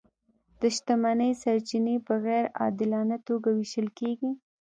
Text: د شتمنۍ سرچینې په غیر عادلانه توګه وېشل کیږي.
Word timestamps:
د 0.59 0.61
شتمنۍ 0.75 1.31
سرچینې 1.43 1.95
په 2.07 2.13
غیر 2.25 2.45
عادلانه 2.61 3.17
توګه 3.27 3.49
وېشل 3.57 3.87
کیږي. 3.99 4.31